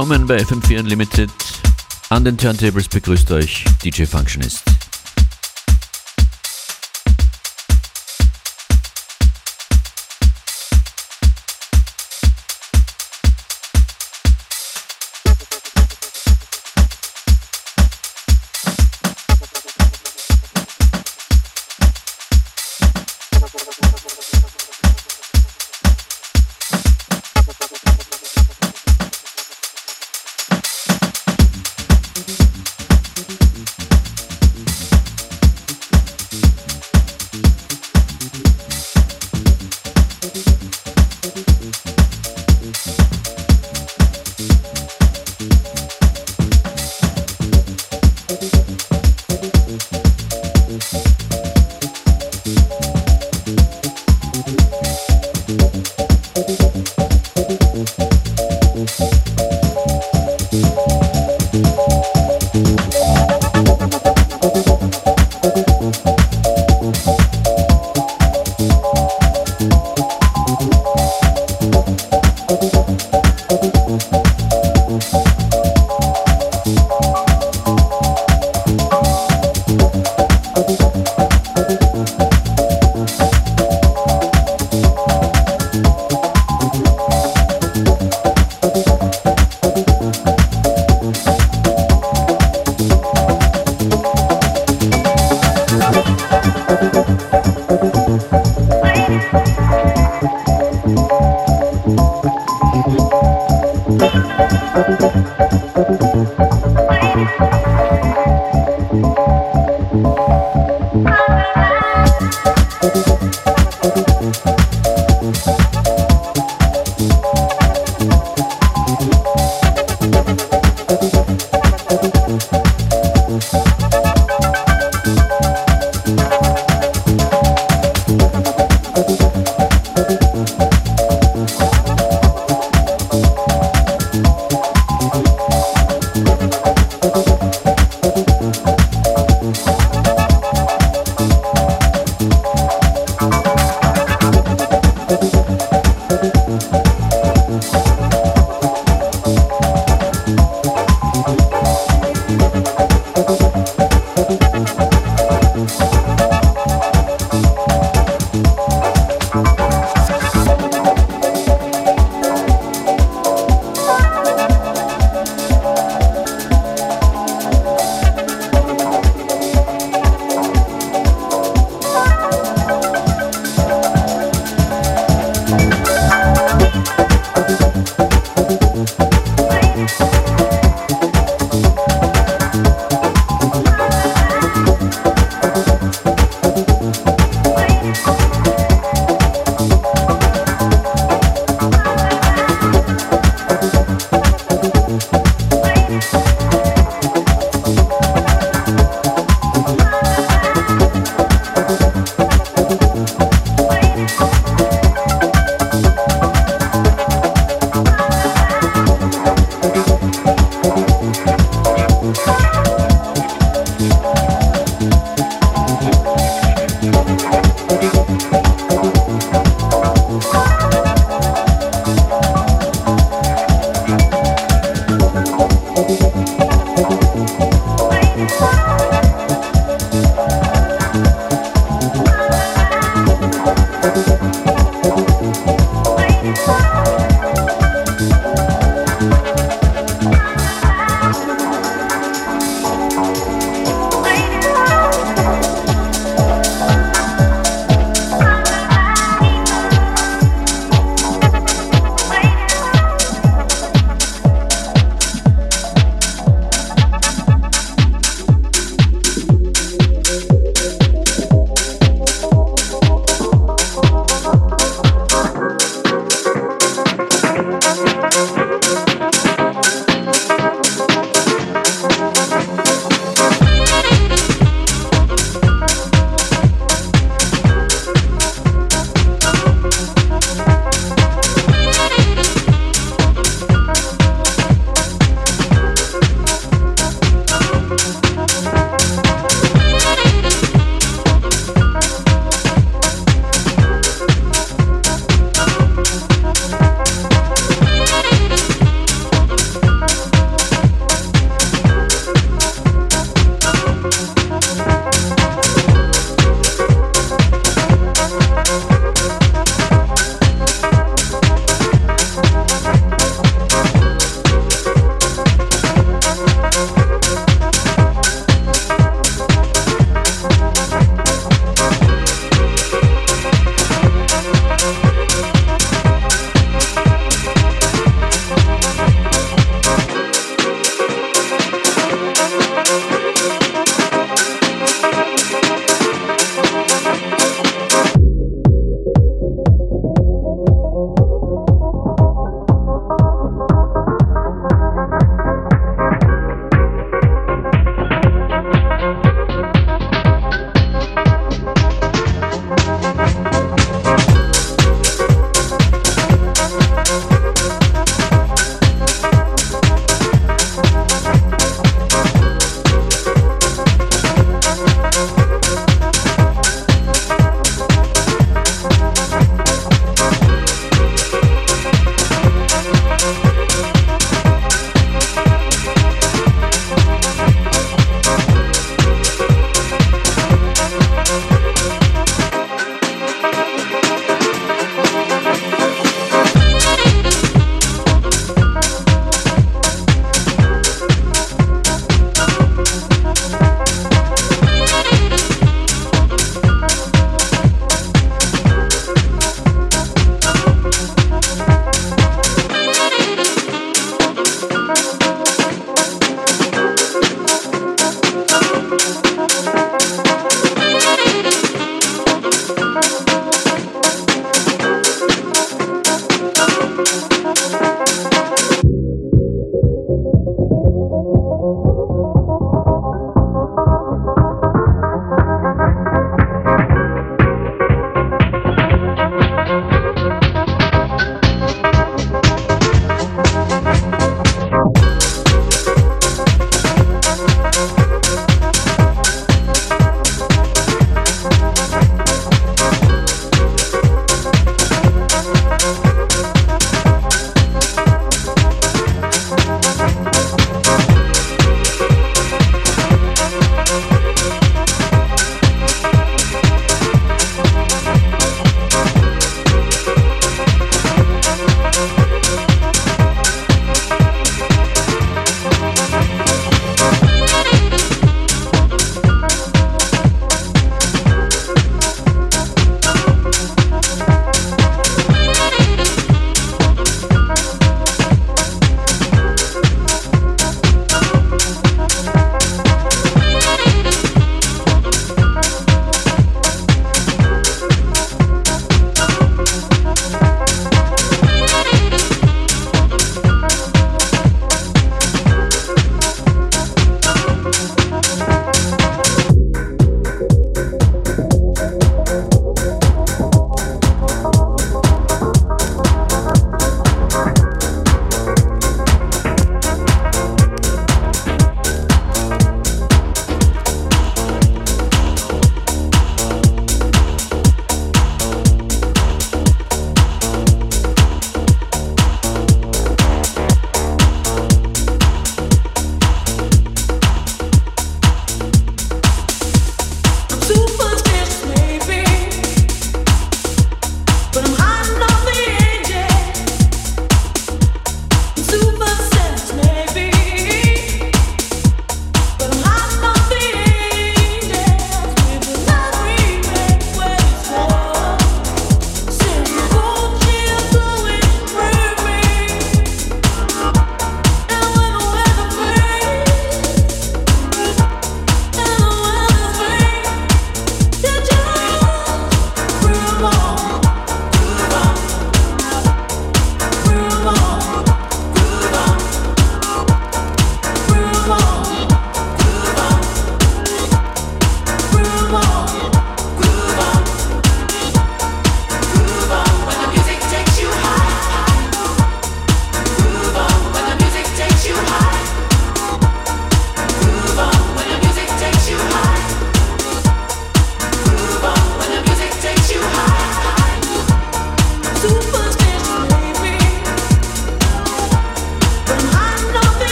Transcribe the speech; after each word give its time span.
willkommen 0.00 0.26
bei 0.26 0.38
FM4 0.38 0.78
Unlimited. 0.78 1.30
An 2.08 2.24
den 2.24 2.38
Turntables 2.38 2.88
begrüßt 2.88 3.30
euch 3.32 3.66
DJ 3.84 4.04
Functionist. 4.04 4.79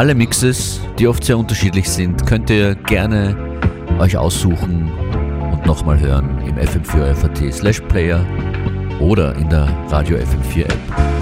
Alle 0.00 0.14
Mixes, 0.14 0.80
die 0.98 1.06
oft 1.06 1.22
sehr 1.22 1.36
unterschiedlich 1.36 1.86
sind, 1.86 2.26
könnt 2.26 2.48
ihr 2.48 2.74
gerne 2.74 3.36
euch 3.98 4.16
aussuchen 4.16 4.90
und 5.52 5.66
nochmal 5.66 6.00
hören 6.00 6.38
im 6.46 6.56
FM4 6.56 7.14
FAT 7.14 7.52
slash 7.52 7.80
Player 7.80 8.24
oder 8.98 9.34
in 9.36 9.50
der 9.50 9.68
Radio 9.90 10.16
FM4 10.16 10.62
App. 10.62 11.19